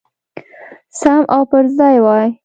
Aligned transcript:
سم 0.99 1.19
او 1.35 1.41
پرځای 1.51 1.95
وای. 2.03 2.27